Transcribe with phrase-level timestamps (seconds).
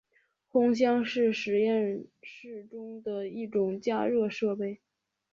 [0.51, 4.79] 烘箱是实验室中的一种加热设备。